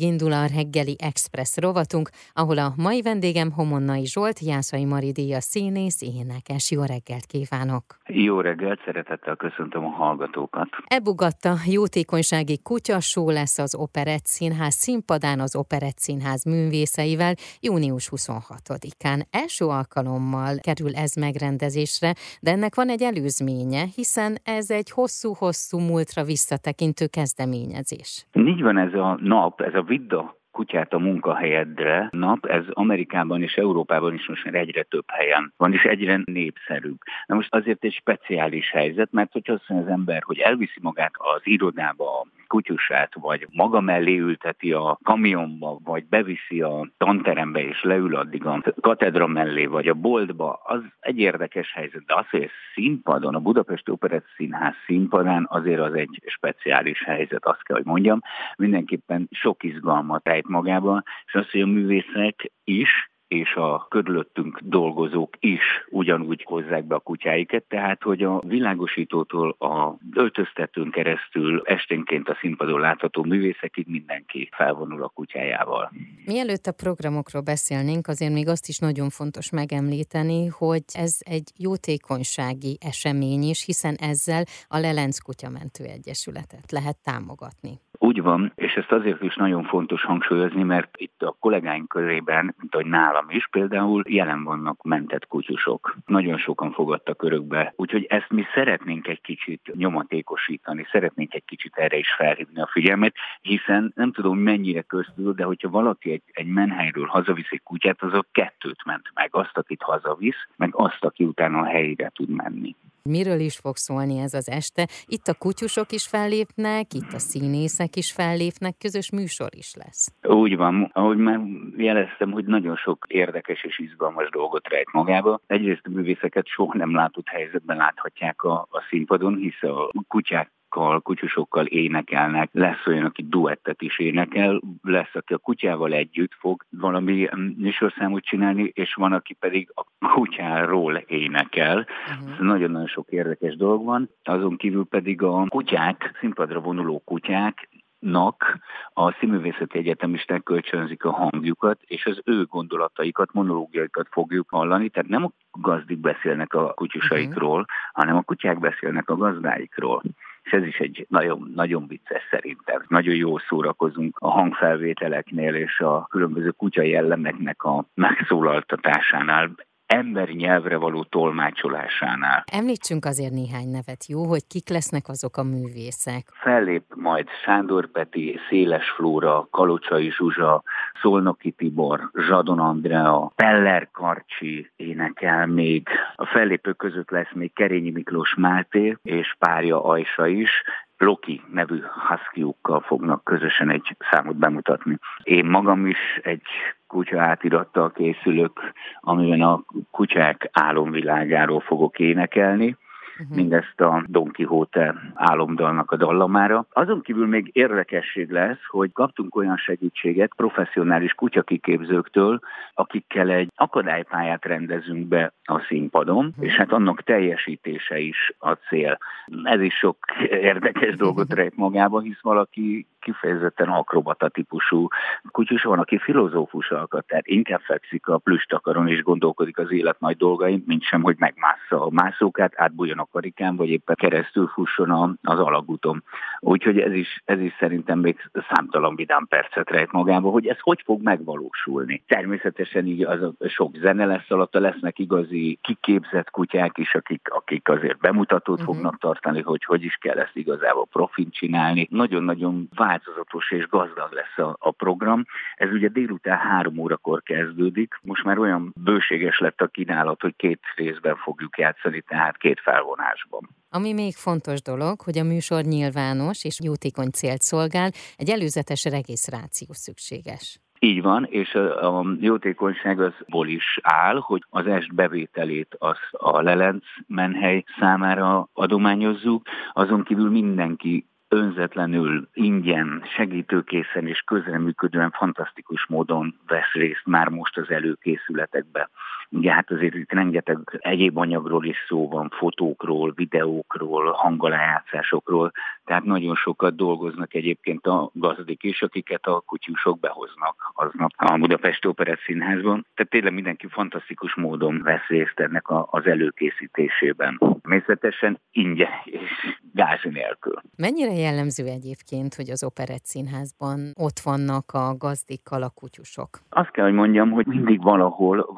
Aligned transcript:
Indul 0.00 0.32
a 0.32 0.46
reggeli 0.46 0.96
express 0.98 1.56
rovatunk, 1.56 2.10
ahol 2.32 2.58
a 2.58 2.74
mai 2.76 3.02
vendégem 3.02 3.52
Homonnai 3.52 4.06
Zsolt, 4.06 4.38
Jászai 4.38 4.84
Mari 4.84 5.12
Díja 5.12 5.40
színész, 5.40 6.00
énekes. 6.00 6.70
Jó 6.70 6.84
reggelt 6.84 7.26
kívánok! 7.26 7.98
Jó 8.08 8.40
reggelt, 8.40 8.80
szeretettel 8.84 9.36
köszöntöm 9.36 9.84
a 9.84 9.88
hallgatókat. 9.88 10.68
Ebugatta 10.86 11.54
jótékonysági 11.66 12.58
kutyasó 12.62 13.30
lesz 13.30 13.58
az 13.58 13.74
Operett 13.74 14.24
Színház 14.24 14.74
színpadán 14.74 15.40
az 15.40 15.56
Operett 15.56 15.96
Színház 15.96 16.44
művészeivel 16.44 17.34
június 17.60 18.10
26-án. 18.16 19.20
Első 19.30 19.64
alkalommal 19.64 20.54
kerül 20.60 20.94
ez 20.94 21.14
megrendezésre, 21.14 22.12
de 22.40 22.50
ennek 22.50 22.74
van 22.74 22.88
egy 22.88 23.02
előzménye, 23.02 23.84
hiszen 23.94 24.36
ez 24.44 24.70
egy 24.70 24.90
hosszú-hosszú 24.90 25.78
múltra 25.78 26.22
visszatekintő 26.22 27.06
kezdeményezés. 27.06 28.26
Így 28.32 28.62
van 28.62 28.78
ez 28.78 28.94
a 28.94 29.18
nap, 29.22 29.60
ez 29.60 29.74
a 29.74 29.82
vidd 29.82 30.14
a 30.14 30.36
kutyát 30.56 30.92
a 30.92 30.98
munkahelyedre 30.98 32.08
nap, 32.10 32.46
ez 32.46 32.64
Amerikában 32.70 33.42
és 33.42 33.54
Európában 33.54 34.14
is 34.14 34.28
most 34.28 34.44
már 34.44 34.54
egyre 34.54 34.82
több 34.82 35.04
helyen 35.06 35.52
van, 35.56 35.72
és 35.72 35.82
egyre 35.82 36.20
népszerűbb. 36.24 36.98
Na 37.26 37.34
most 37.34 37.54
azért 37.54 37.84
egy 37.84 37.92
speciális 37.92 38.70
helyzet, 38.70 39.12
mert 39.12 39.32
hogyha 39.32 39.52
azt 39.52 39.68
mondja 39.68 39.88
az 39.88 39.98
ember, 39.98 40.22
hogy 40.22 40.38
elviszi 40.38 40.78
magát 40.80 41.12
az 41.16 41.40
irodába, 41.44 42.26
kutyusát, 42.46 43.14
vagy 43.14 43.46
maga 43.50 43.80
mellé 43.80 44.18
ülteti 44.18 44.72
a 44.72 44.98
kamionba, 45.02 45.78
vagy 45.84 46.06
beviszi 46.06 46.60
a 46.62 46.88
tanterembe 46.96 47.60
és 47.60 47.82
leül 47.82 48.16
addig 48.16 48.46
a 48.46 48.62
katedra 48.80 49.26
mellé, 49.26 49.66
vagy 49.66 49.88
a 49.88 49.94
boltba, 49.94 50.60
az 50.64 50.80
egy 51.00 51.18
érdekes 51.18 51.72
helyzet. 51.72 52.04
De 52.04 52.14
az, 52.14 52.28
hogy 52.30 52.42
ez 52.42 52.50
színpadon, 52.74 53.34
a 53.34 53.40
Budapesti 53.40 53.90
Operett 53.90 54.26
Színház 54.36 54.74
színpadán 54.86 55.46
azért 55.50 55.80
az 55.80 55.94
egy 55.94 56.22
speciális 56.26 57.04
helyzet, 57.04 57.46
azt 57.46 57.62
kell, 57.62 57.76
hogy 57.76 57.86
mondjam. 57.86 58.20
Mindenképpen 58.56 59.28
sok 59.30 59.62
izgalmat 59.62 60.24
rejt 60.24 60.48
magába, 60.48 61.02
és 61.26 61.34
az, 61.34 61.50
hogy 61.50 61.60
a 61.60 61.66
művészek 61.66 62.52
is 62.64 63.10
és 63.28 63.54
a 63.54 63.86
körülöttünk 63.88 64.60
dolgozók 64.62 65.36
is 65.40 65.62
ugyanúgy 65.88 66.42
hozzák 66.44 66.84
be 66.84 66.94
a 66.94 66.98
kutyáikat, 66.98 67.64
tehát 67.68 68.02
hogy 68.02 68.22
a 68.22 68.40
világosítótól 68.46 69.50
a 69.58 69.96
öltöztetőn 70.12 70.90
keresztül 70.90 71.62
esténként 71.64 72.28
a 72.28 72.36
színpadon 72.40 72.80
látható 72.80 73.22
művészekig 73.22 73.86
mindenki 73.88 74.48
felvonul 74.52 75.02
a 75.02 75.08
kutyájával. 75.08 75.92
Mielőtt 76.26 76.66
a 76.66 76.72
programokról 76.72 77.42
beszélnénk, 77.42 78.06
azért 78.06 78.32
még 78.32 78.48
azt 78.48 78.68
is 78.68 78.78
nagyon 78.78 79.10
fontos 79.10 79.50
megemlíteni, 79.50 80.46
hogy 80.46 80.84
ez 80.92 81.16
egy 81.18 81.52
jótékonysági 81.58 82.78
esemény 82.80 83.42
is, 83.42 83.64
hiszen 83.64 83.94
ezzel 83.94 84.44
a 84.68 84.78
Lelenc 84.78 85.18
Kutyamentő 85.18 85.84
Egyesületet 85.84 86.70
lehet 86.70 86.96
támogatni. 87.02 87.80
Úgy 87.98 88.22
van, 88.22 88.52
és 88.54 88.74
ezt 88.74 88.92
azért 88.92 89.22
is 89.22 89.34
nagyon 89.34 89.64
fontos 89.64 90.04
hangsúlyozni, 90.04 90.62
mert 90.62 90.96
itt 90.96 91.22
a 91.22 91.36
kollégáink 91.40 91.88
körében, 91.88 92.54
mint 92.58 92.74
ahogy 92.74 92.86
nálam 92.86 93.26
is, 93.28 93.48
például 93.50 94.02
jelen 94.08 94.44
vannak 94.44 94.82
mentett 94.82 95.26
kutyusok. 95.26 95.96
Nagyon 96.06 96.38
sokan 96.38 96.72
fogadtak 96.72 97.22
örökbe, 97.22 97.72
úgyhogy 97.76 98.06
ezt 98.08 98.30
mi 98.30 98.44
szeretnénk 98.54 99.08
egy 99.08 99.20
kicsit 99.20 99.72
nyomatékosítani, 99.74 100.86
szeretnénk 100.90 101.34
egy 101.34 101.44
kicsit 101.44 101.76
erre 101.76 101.96
is 101.96 102.14
felhívni 102.16 102.60
a 102.60 102.68
figyelmet, 102.72 103.14
hiszen 103.40 103.92
nem 103.94 104.12
tudom 104.12 104.38
mennyire 104.38 104.82
köztudott, 104.82 105.36
de 105.36 105.44
hogyha 105.44 105.68
valaki 105.68 106.10
egy, 106.12 106.22
egy 106.32 106.46
menhelyről 106.46 107.06
hazavisz 107.06 107.50
egy 107.50 107.62
kutyát, 107.62 108.02
azok 108.02 108.26
kettőt 108.32 108.84
ment 108.84 109.10
meg, 109.14 109.28
azt, 109.32 109.56
akit 109.56 109.82
hazavisz, 109.82 110.46
meg 110.56 110.70
azt, 110.72 111.04
aki 111.04 111.24
utána 111.24 111.58
a 111.58 111.66
helyére 111.66 112.10
tud 112.14 112.28
menni. 112.28 112.74
Miről 113.06 113.40
is 113.40 113.56
fog 113.56 113.76
szólni 113.76 114.18
ez 114.18 114.34
az 114.34 114.50
este? 114.50 114.86
Itt 115.06 115.26
a 115.26 115.34
kutyusok 115.34 115.92
is 115.92 116.06
fellépnek, 116.06 116.94
itt 116.94 117.12
a 117.12 117.18
színészek 117.18 117.96
is 117.96 118.12
fellépnek, 118.12 118.74
közös 118.78 119.10
műsor 119.10 119.48
is 119.50 119.74
lesz. 119.74 120.14
Úgy 120.22 120.56
van, 120.56 120.90
ahogy 120.92 121.16
már 121.16 121.40
jeleztem, 121.76 122.30
hogy 122.30 122.44
nagyon 122.44 122.76
sok 122.76 123.06
érdekes 123.08 123.64
és 123.64 123.78
izgalmas 123.78 124.28
dolgot 124.30 124.68
rejt 124.68 124.92
magába. 124.92 125.40
Egyrészt 125.46 125.86
a 125.86 125.90
művészeket 125.90 126.46
soha 126.46 126.76
nem 126.76 126.94
látott 126.94 127.28
helyzetben 127.28 127.76
láthatják 127.76 128.42
a, 128.42 128.66
a 128.70 128.82
színpadon, 128.88 129.36
hisz 129.36 129.62
a 129.62 129.90
kutyák 130.08 130.50
kutyákkal, 130.76 131.00
kutyusokkal 131.00 131.66
énekelnek, 131.66 132.48
lesz 132.52 132.86
olyan, 132.86 133.04
aki 133.04 133.24
duettet 133.28 133.82
is 133.82 133.98
énekel, 133.98 134.60
lesz, 134.82 135.14
aki 135.14 135.34
a 135.34 135.38
kutyával 135.38 135.92
együtt 135.92 136.32
fog 136.38 136.64
valami 136.70 137.28
műsorszámot 137.56 138.24
csinálni, 138.24 138.70
és 138.74 138.94
van, 138.94 139.12
aki 139.12 139.34
pedig 139.34 139.72
a 139.74 140.08
kutyáról 140.08 140.96
énekel. 140.96 141.86
Uh-huh. 142.20 142.38
Nagyon-nagyon 142.38 142.86
sok 142.86 143.08
érdekes 143.10 143.56
dolog 143.56 143.84
van. 143.84 144.10
Azon 144.24 144.56
kívül 144.56 144.84
pedig 144.84 145.22
a 145.22 145.46
kutyák, 145.48 146.16
színpadra 146.20 146.60
vonuló 146.60 147.02
kutyák 147.04 147.68
nak 147.98 148.58
a 148.92 149.12
Színművészeti 149.12 149.78
Egyetemisták 149.78 150.42
kölcsönzik 150.42 151.04
a 151.04 151.12
hangjukat, 151.12 151.78
és 151.86 152.06
az 152.06 152.20
ő 152.24 152.44
gondolataikat, 152.44 153.32
monológiaikat 153.32 154.08
fogjuk 154.10 154.50
hallani, 154.50 154.88
tehát 154.88 155.08
nem 155.08 155.24
a 155.24 155.30
gazdik 155.50 155.98
beszélnek 155.98 156.54
a 156.54 156.72
kutyusaikról, 156.74 157.60
uh-huh. 157.60 157.66
hanem 157.92 158.16
a 158.16 158.22
kutyák 158.22 158.58
beszélnek 158.60 159.10
a 159.10 159.16
gazdáikról 159.16 160.02
és 160.46 160.52
ez 160.52 160.66
is 160.66 160.78
egy 160.78 161.06
nagyon, 161.08 161.52
nagyon 161.54 161.86
vicces 161.86 162.22
szerintem. 162.30 162.84
Nagyon 162.88 163.14
jól 163.14 163.42
szórakozunk 163.48 164.16
a 164.18 164.30
hangfelvételeknél 164.30 165.54
és 165.54 165.80
a 165.80 166.06
különböző 166.10 166.50
kutya 166.50 166.82
jellemeknek 166.82 167.62
a 167.62 167.84
megszólaltatásánál 167.94 169.54
emberi 169.86 170.34
nyelvre 170.34 170.76
való 170.76 171.02
tolmácsolásánál. 171.02 172.44
Említsünk 172.52 173.04
azért 173.04 173.32
néhány 173.32 173.68
nevet, 173.68 174.06
jó, 174.08 174.24
hogy 174.24 174.46
kik 174.46 174.68
lesznek 174.68 175.08
azok 175.08 175.36
a 175.36 175.42
művészek. 175.42 176.22
Fellép 176.32 176.84
majd 176.94 177.28
Sándor 177.44 177.86
Peti, 177.90 178.38
Széles 178.48 178.90
Flóra, 178.90 179.48
Kalocsai 179.50 180.10
Zsuzsa, 180.10 180.62
Szolnoki 181.02 181.50
Tibor, 181.50 182.10
Zsadon 182.14 182.58
Andrea, 182.58 183.32
Peller 183.36 183.88
Karcsi 183.92 184.70
énekel 184.76 185.46
még. 185.46 185.88
A 186.16 186.26
fellépők 186.26 186.76
között 186.76 187.10
lesz 187.10 187.32
még 187.34 187.52
Kerényi 187.52 187.90
Miklós 187.90 188.34
Máté 188.34 188.96
és 189.02 189.34
párja 189.38 189.84
Ajsa 189.84 190.26
is, 190.26 190.50
Loki 190.98 191.42
nevű 191.52 191.82
huskyukkal 192.08 192.80
fognak 192.80 193.24
közösen 193.24 193.70
egy 193.70 193.96
számot 194.10 194.36
bemutatni. 194.36 194.98
Én 195.22 195.44
magam 195.44 195.86
is 195.86 196.20
egy 196.22 196.42
kutya 196.86 197.20
átirattal 197.20 197.92
készülök, 197.92 198.72
amiben 199.00 199.42
a 199.42 199.62
kutyák 199.90 200.48
álomvilágáról 200.52 201.60
fogok 201.60 201.98
énekelni 201.98 202.76
uh-huh. 203.20 203.36
mindezt 203.36 203.80
a 203.80 204.04
Don 204.06 204.32
Quixote 204.32 204.94
álomdalnak 205.14 205.90
a 205.90 205.96
dallamára. 205.96 206.66
Azon 206.72 207.00
kívül 207.00 207.26
még 207.26 207.50
érdekesség 207.52 208.30
lesz, 208.30 208.64
hogy 208.68 208.92
kaptunk 208.92 209.36
olyan 209.36 209.56
segítséget 209.56 210.32
professzionális 210.36 211.12
kutyakiképzőktől, 211.12 212.40
akikkel 212.74 213.30
egy 213.30 213.52
akadálypályát 213.54 214.44
rendezünk 214.44 215.06
be 215.08 215.32
a 215.44 215.60
színpadon, 215.60 216.26
uh-huh. 216.26 216.44
és 216.44 216.56
hát 216.56 216.72
annak 216.72 217.02
teljesítése 217.02 217.98
is 217.98 218.32
a 218.38 218.52
cél. 218.52 218.98
Ez 219.42 219.60
is 219.60 219.74
sok 219.74 219.98
érdekes 220.52 220.96
dolgot 220.96 221.32
rejt 221.32 221.56
magába, 221.56 222.00
hisz 222.00 222.20
valaki 222.20 222.86
kifejezetten 223.06 223.68
akrobata 223.68 224.28
típusú 224.28 224.88
kutyus, 225.30 225.62
van, 225.62 225.78
aki 225.78 225.98
filozófus 225.98 226.70
alkat, 226.70 227.06
tehát 227.06 227.26
inkább 227.26 227.60
fekszik 227.60 228.08
a 228.08 228.18
plüstakaron 228.18 228.88
és 228.88 229.02
gondolkodik 229.02 229.58
az 229.58 229.72
élet 229.72 230.00
nagy 230.00 230.16
dolgain, 230.16 230.62
mint 230.66 230.82
sem, 230.82 231.02
hogy 231.02 231.16
megmássza 231.18 231.84
a 231.84 231.90
mászókát, 231.90 232.52
átbújjon 232.56 232.98
a 232.98 233.08
karikán, 233.12 233.56
vagy 233.56 233.68
éppen 233.68 233.96
keresztül 233.98 234.46
fusson 234.46 235.18
az 235.22 235.38
alagúton. 235.38 236.02
Úgyhogy 236.40 236.78
ez 236.78 236.92
is, 236.92 237.22
ez 237.24 237.40
is 237.40 237.54
szerintem 237.58 237.98
még 237.98 238.30
számtalan 238.48 238.96
vidám 238.96 239.26
percet 239.28 239.70
rejt 239.70 239.92
magába, 239.92 240.30
hogy 240.30 240.46
ez 240.46 240.58
hogy 240.60 240.82
fog 240.84 241.02
megvalósulni. 241.02 242.02
Természetesen 242.06 242.86
így 242.86 243.04
az 243.04 243.22
a 243.22 243.32
sok 243.48 243.76
zene 243.76 244.04
lesz 244.04 244.30
alatta, 244.30 244.60
lesznek 244.60 244.98
igazi 244.98 245.58
kiképzett 245.62 246.30
kutyák 246.30 246.78
is, 246.78 246.94
akik, 246.94 247.28
akik 247.30 247.68
azért 247.68 247.98
bemutatót 247.98 248.58
uh-huh. 248.58 248.74
fognak 248.74 248.98
tartani, 248.98 249.42
hogy 249.42 249.64
hogy 249.64 249.84
is 249.84 249.94
kell 250.00 250.18
ezt 250.18 250.36
igazából 250.36 250.86
profint 250.86 251.34
csinálni. 251.34 251.86
Nagyon-nagyon 251.90 252.68
vár 252.74 252.95
változatos 252.96 253.50
és 253.50 253.68
gazdag 253.68 254.12
lesz 254.12 254.46
a, 254.46 254.56
a 254.58 254.70
program. 254.70 255.24
Ez 255.54 255.70
ugye 255.70 255.88
délután 255.88 256.38
három 256.38 256.78
órakor 256.78 257.22
kezdődik. 257.22 257.94
Most 258.02 258.24
már 258.24 258.38
olyan 258.38 258.72
bőséges 258.84 259.38
lett 259.38 259.60
a 259.60 259.66
kínálat, 259.66 260.20
hogy 260.20 260.36
két 260.36 260.60
részben 260.76 261.16
fogjuk 261.16 261.58
játszani, 261.58 262.00
tehát 262.00 262.36
két 262.36 262.60
felvonásban. 262.60 263.48
Ami 263.70 263.92
még 263.92 264.14
fontos 264.14 264.62
dolog, 264.62 265.00
hogy 265.00 265.18
a 265.18 265.24
műsor 265.24 265.62
nyilvános 265.62 266.44
és 266.44 266.60
jótékony 266.64 267.10
célt 267.10 267.40
szolgál, 267.40 267.90
egy 268.16 268.30
előzetes 268.30 268.84
regisztráció 268.84 269.68
szükséges. 269.70 270.60
Így 270.78 271.02
van, 271.02 271.24
és 271.24 271.54
a, 271.54 271.98
a 271.98 272.04
jótékonyság 272.20 273.00
azból 273.00 273.48
is 273.48 273.78
áll, 273.82 274.18
hogy 274.20 274.42
az 274.48 274.66
est 274.66 274.94
bevételét 274.94 275.76
az 275.78 275.98
a 276.10 276.40
Lelenc 276.40 276.84
menhely 277.06 277.64
számára 277.78 278.48
adományozzuk, 278.52 279.42
azon 279.72 280.02
kívül 280.02 280.30
mindenki 280.30 281.06
önzetlenül, 281.28 282.28
ingyen, 282.32 283.02
segítőkészen 283.16 284.06
és 284.06 284.20
közreműködően 284.20 285.10
fantasztikus 285.10 285.86
módon 285.88 286.34
vesz 286.46 286.72
részt 286.72 287.02
már 287.04 287.28
most 287.28 287.58
az 287.58 287.70
előkészületekbe. 287.70 288.90
Ugye 289.30 289.52
hát 289.52 289.70
azért 289.70 289.94
itt 289.94 290.12
rengeteg 290.12 290.58
egyéb 290.78 291.16
anyagról 291.16 291.64
is 291.64 291.76
szó 291.88 292.08
van, 292.08 292.32
fotókról, 292.38 293.12
videókról, 293.16 294.12
hangolajátszásokról, 294.12 295.52
tehát 295.84 296.04
nagyon 296.04 296.34
sokat 296.34 296.76
dolgoznak 296.76 297.34
egyébként 297.34 297.86
a 297.86 298.10
gazdik 298.12 298.62
is, 298.62 298.82
akiket 298.82 299.26
a 299.26 299.42
kutyusok 299.46 300.00
behoznak 300.00 300.72
aznap 300.74 301.10
a 301.16 301.36
Budapesti 301.38 301.88
Operett 301.88 302.20
Színházban. 302.20 302.86
Tehát 302.94 303.10
tényleg 303.10 303.32
mindenki 303.32 303.66
fantasztikus 303.66 304.34
módon 304.34 304.82
vesz 304.82 305.06
részt 305.08 305.40
ennek 305.40 305.64
az 305.68 306.06
előkészítésében. 306.06 307.40
Mészletesen 307.62 308.40
ingyen 308.50 308.90
és 309.04 309.30
gáz 309.72 310.00
nélkül. 310.02 310.54
Mennyire 310.76 311.12
jellemző 311.12 311.64
egyébként, 311.64 312.34
hogy 312.34 312.50
az 312.50 312.64
Operett 312.64 313.04
Színházban 313.04 313.78
ott 313.94 314.18
vannak 314.24 314.72
a 314.72 314.96
gazdikkal 314.98 315.62
a 315.62 315.70
kutyusok? 315.74 316.28
Azt 316.48 316.70
kell, 316.70 316.84
hogy 316.84 316.94
mondjam, 316.94 317.30
hogy 317.30 317.46
mindig 317.46 317.82
valahol, 317.82 318.48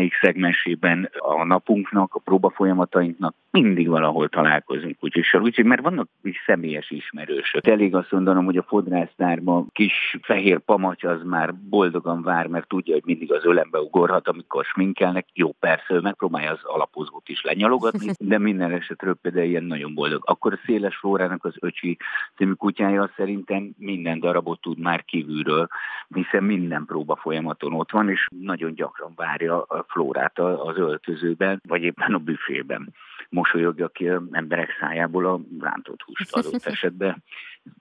valamelyik 0.00 0.14
szegmensében 0.20 1.10
a 1.18 1.44
napunknak, 1.44 2.14
a 2.14 2.18
próbafolyamatainknak 2.18 3.34
mindig 3.50 3.88
valahol 3.88 4.28
találkozunk 4.28 4.98
kutyussal, 4.98 5.42
úgyhogy 5.42 5.64
mert 5.64 5.82
vannak 5.82 6.08
is 6.22 6.42
személyes 6.46 6.90
ismerősök. 6.90 7.66
Elég 7.66 7.94
azt 7.94 8.10
mondanom, 8.10 8.44
hogy 8.44 8.56
a 8.56 8.62
fodrásztárban 8.62 9.68
kis 9.72 10.18
fehér 10.22 10.58
pamaty 10.58 11.06
az 11.06 11.22
már 11.24 11.54
boldogan 11.54 12.22
vár, 12.22 12.46
mert 12.46 12.68
tudja, 12.68 12.94
hogy 12.94 13.02
mindig 13.04 13.32
az 13.32 13.44
ölembe 13.44 13.78
ugorhat, 13.78 14.28
amikor 14.28 14.64
sminkelnek. 14.64 15.26
Jó, 15.32 15.52
persze, 15.52 15.94
ő 15.94 16.00
megpróbálja 16.00 16.50
az 16.50 16.60
alapozót 16.62 17.28
is 17.28 17.42
lenyalogatni, 17.42 18.12
de 18.32 18.38
minden 18.38 18.70
esetről 18.70 19.14
például 19.14 19.44
ilyen 19.44 19.64
nagyon 19.64 19.94
boldog. 19.94 20.22
Akkor 20.26 20.52
a 20.52 20.60
széles 20.64 20.96
flórának 20.96 21.44
az 21.44 21.54
öcsi 21.60 21.96
című 22.36 22.52
kutyája 22.52 23.10
szerintem 23.16 23.70
minden 23.78 24.20
darabot 24.20 24.60
tud 24.60 24.78
már 24.78 25.04
kívülről, 25.04 25.68
hiszen 26.08 26.44
minden 26.44 26.84
próba 26.84 27.16
folyamaton 27.16 27.72
ott 27.72 27.90
van, 27.90 28.10
és 28.10 28.26
nagyon 28.40 28.74
gyakran 28.74 29.12
várja 29.16 29.62
a 29.62 29.84
flórát 29.90 30.38
az 30.38 30.76
öltözőben, 30.76 31.60
vagy 31.68 31.82
éppen 31.82 32.14
a 32.14 32.18
büfében 32.18 32.94
mosolyogja 33.30 33.88
ki 33.88 34.08
az 34.08 34.22
emberek 34.30 34.76
szájából 34.80 35.26
a 35.26 35.40
rántott 35.60 36.02
húst 36.02 36.32
adott 36.36 36.66
esetben. 36.66 37.22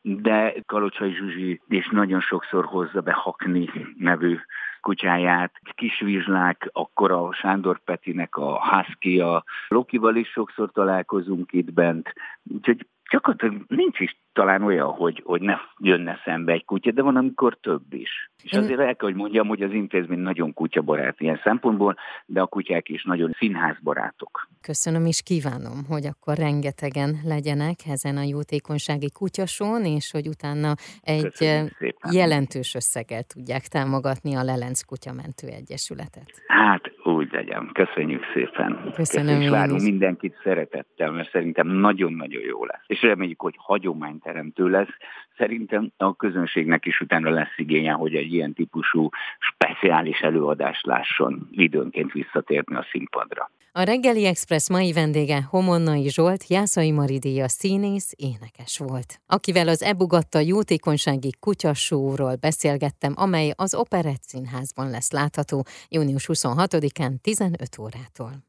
De 0.02 0.54
Kalocsai 0.66 1.14
Zsuzsi 1.14 1.62
és 1.68 1.90
nagyon 1.92 2.22
sokszor 2.22 2.66
hozza 2.66 3.02
be 3.02 3.12
Hakni 3.12 3.70
nevű 3.98 4.38
kutyáját, 4.82 5.52
Kisvizslák, 5.76 6.70
akkor 6.74 7.12
a 7.12 7.34
Sándor 7.34 7.80
Petinek 7.80 8.36
a 8.36 8.68
Husky, 8.70 9.20
a 9.20 9.44
Lokival 9.68 10.16
is 10.16 10.30
sokszor 10.30 10.72
találkozunk 10.72 11.52
itt 11.52 11.74
bent, 11.74 12.14
úgyhogy 12.44 12.88
gyakorlatilag 13.10 13.66
nincs 13.68 14.00
is 14.00 14.18
talán 14.34 14.64
olyan, 14.64 14.88
hogy, 14.88 15.22
hogy 15.26 15.42
ne 15.42 15.58
jönne 15.80 16.20
szembe 16.24 16.54
egy 16.54 16.66
kutya, 16.66 16.92
de 16.92 17.02
van, 17.02 17.16
amikor 17.16 17.58
több 17.62 17.94
is. 17.94 18.32
És 18.44 18.52
azért 18.52 18.80
el 18.80 18.96
kell, 18.96 19.10
hogy 19.10 19.16
mondjam, 19.16 19.48
hogy 19.48 19.62
az 19.62 19.72
intézmény 19.72 20.20
nagyon 20.20 20.54
kutyabarát 20.54 21.22
ilyen 21.22 21.40
szempontból, 21.44 21.96
de 22.26 22.42
a 22.42 22.46
kutyák 22.46 22.90
is 22.90 23.04
nagyon 23.04 23.32
színházbarátok. 23.38 24.48
Köszönöm 24.62 25.06
és 25.06 25.22
kívánom, 25.22 25.86
hogy 25.88 26.06
akkor 26.06 26.38
rengetegen 26.38 27.10
legyenek 27.24 27.76
ezen 27.90 28.18
a 28.18 28.24
jótékonysági 28.24 29.12
kutyasón, 29.12 29.86
és 29.86 30.12
hogy 30.12 30.28
utána 30.28 30.74
egy 31.02 31.64
jelentős 32.12 32.76
összeggel 32.76 33.24
tudják 33.24 33.62
támogatni 33.62 34.36
a 34.36 34.44
Lelenc 34.44 34.82
Kutyamentő 34.82 35.48
Egyesületet. 35.48 36.32
Hát 36.48 36.92
úgy 37.14 37.32
legyen. 37.32 37.70
Köszönjük 37.74 38.24
szépen. 38.34 38.92
Köszönöm 38.94 39.42
és 39.42 39.50
várunk 39.50 39.82
mindenkit 39.82 40.36
szeretettel, 40.44 41.12
mert 41.12 41.32
szerintem 41.32 41.68
nagyon-nagyon 41.68 42.42
jó 42.42 42.66
lesz. 42.66 42.84
És 42.88 43.02
reméljük, 43.02 43.42
hogy 43.42 43.56
hagyományteremtő 43.58 44.68
lesz. 44.68 44.96
Szerintem 45.38 45.92
a 45.98 46.16
közönségnek 46.16 46.86
is 46.86 47.02
utána 47.02 47.30
lesz 47.30 47.58
igénye, 47.58 47.92
hogy 47.92 48.16
egy 48.16 48.34
ilyen 48.34 48.54
típusú 48.54 49.10
speciális 49.40 50.20
előadást 50.20 50.86
lásson 50.86 51.48
időnként 51.52 52.12
visszatérni 52.12 52.76
a 52.76 52.86
színpadra. 52.92 53.52
A 53.80 53.84
Reggeli 53.84 54.26
Express 54.26 54.70
mai 54.70 54.92
vendége 54.94 55.48
Homonnai 55.50 56.10
Zsolt, 56.10 56.48
Jászai 56.48 56.92
Maridia 56.92 57.48
színész, 57.48 58.12
énekes 58.16 58.78
volt, 58.78 59.22
akivel 59.28 59.68
az 59.68 59.82
Ebugatta 59.82 60.40
jótékonysági 60.40 61.32
kutyasóról 61.40 62.36
beszélgettem, 62.36 63.14
amely 63.16 63.54
az 63.56 63.74
Operett 63.74 64.24
Színházban 64.24 64.90
lesz 64.90 65.12
látható 65.12 65.66
június 65.90 66.26
26-án 66.28 67.12
15 67.22 67.78
órától. 67.78 68.48